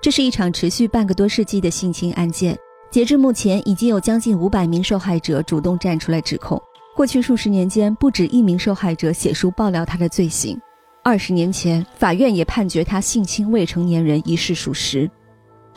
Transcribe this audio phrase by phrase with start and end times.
[0.00, 2.56] 这是一场持续半个多世纪的性侵案件，
[2.90, 6.60] 截至目前，已经有将近五百名受害者主动站出来指控。
[6.94, 10.58] 过去数十年间，不止一名受害者写书爆料他的罪行。
[11.02, 15.10] 二十年前，法院也判决他性侵未成年人一事属实，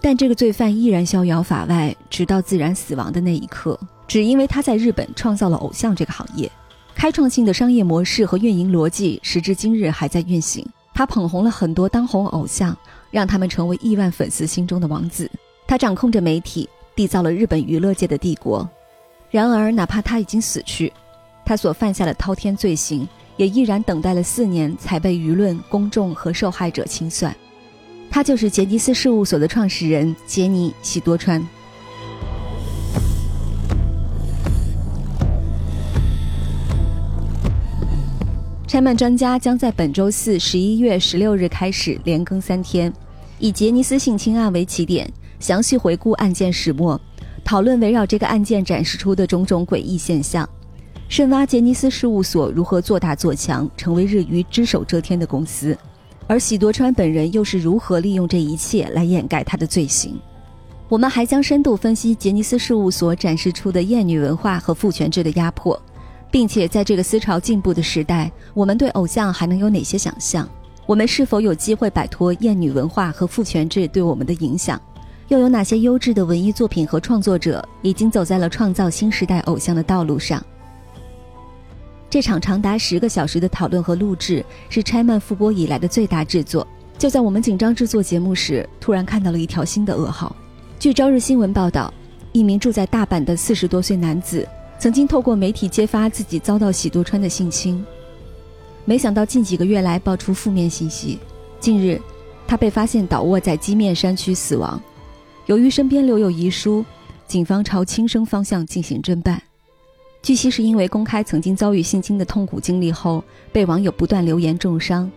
[0.00, 3.78] 但这个罪犯依然逍遥法外，直到自然死亡的那一刻。
[4.06, 6.50] 只因为他在日本创造了偶像这个行业，
[6.94, 10.64] 开创性的商业模式和运营逻辑，时至今日还在运行。
[10.94, 12.76] 他捧红了很多当红偶像，
[13.16, 15.30] 让他们成为亿万粉丝心中的王子。
[15.66, 18.68] 他掌控着媒体，缔造了日本娱乐界的帝国。
[19.30, 20.92] 然而，哪怕他已经死去，
[21.42, 23.08] 他所犯下的滔天罪行，
[23.38, 27.34] 也依然等待了四年才被舆论、公众和受害者清算。
[28.10, 31.42] 他就是杰尼斯事务所的创始人杰尼喜多川。
[38.68, 42.92] 拆漫专家将在本周四十一月十六日开始连更三天，
[43.38, 47.00] 以杰尼斯性侵案为起点，详细回顾案件始末，
[47.44, 50.48] 讨论围绕这个案件展示出的种种诡异现象，
[51.08, 55.76] 深挖杰尼斯事务所如何做大做强，成为日娱只手遮天的公司，
[56.26, 60.18] 而喜多川本人又是如何利用这一切来掩盖他的罪行。
[60.88, 65.80] 我们还将深度分析杰尼斯事务所展示出的厌女文化和父权制的压迫。
[66.28, 70.46] 并且在这个思潮进步的时代，我们对偶像还能有哪些想象？
[70.86, 74.80] 我们是否有机会摆脱厌女文化和父权制对我们的影响？
[75.28, 80.40] 又有哪些优质的文艺作品和创作者已经走在了创造新时代偶像的道路上？
[82.08, 86.64] 这场长达十个小时的讨论和录制是拆漫复播以来的最大制作。
[86.96, 90.34] 就在我们紧张制作节目时，突然看到了一条新的噩耗。
[90.78, 91.92] 据朝日新闻报道，
[92.30, 94.46] 一名住在大阪的四十多岁男子。
[94.78, 97.84] 曾经透过媒体揭发自己遭到喜多川的性侵，
[98.88, 101.18] 没想到近几个月来爆出负面信息。
[101.58, 102.00] 近日，
[102.46, 104.80] 他被发现倒卧在基面山区死亡。
[105.46, 106.84] 由于身边留有遗书，
[107.26, 109.42] 警方朝轻生方向进行侦办。
[110.22, 115.10] 据悉，是因为公开曾经遭遇性侵的痛苦经历后，被网友不断留言重伤，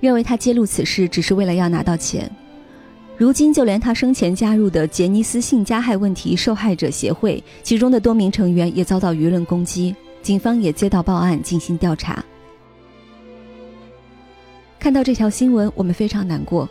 [0.00, 2.30] 认为他揭露此事只是为了要拿到钱。
[3.16, 12.22] 如今，就连他生前加入的杰尼斯性加害问题受害者协会，其中的多名成员也遭到舆论攻击，警方也接到报案进行调查。
[14.84, 16.68] 看到这条新闻，我们非常难过。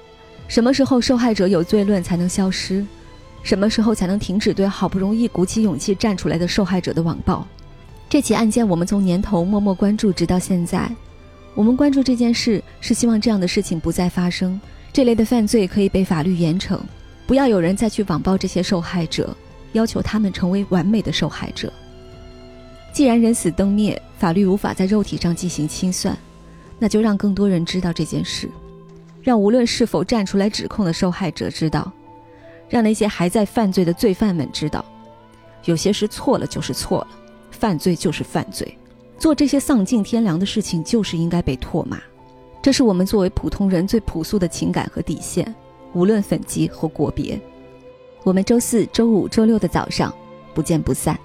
[0.48, 2.86] 什么时候受害者有罪论才能消失？
[3.42, 7.44] 什么时候才能停止对好不容易鼓起勇气站出来的受害者的网暴？
[8.08, 10.88] 这起案件，我们从年头默默关注，直到现在。
[11.56, 14.62] 我们关注这件事，是希望这样的事情不再发生。
[14.94, 16.80] 这类的犯罪可以被法律严惩，
[17.26, 19.36] 不要有人再去网暴这些受害者，
[19.72, 21.74] 要求他们成为完美的受害者。
[22.94, 26.16] 既然人死灯灭，法律无法在肉体上进行清算，
[26.80, 28.50] 那就让更多人知道这件事，
[29.22, 31.92] 让无论是否站出来指控的受害者知道，
[32.68, 34.84] 让那些还在犯罪的罪犯们知道，
[35.66, 37.08] 有些事错了就是错了，
[37.52, 38.78] 犯罪就是犯罪，
[39.18, 42.02] 做这些丧尽天良的事情就是应该被唾骂。
[42.62, 45.54] 这是我们作为普通人最朴素的情感和底线，
[45.94, 47.40] 无论粉籍或国别。
[48.24, 50.14] 我们周四周五周六的早上
[50.54, 51.18] 不见不散。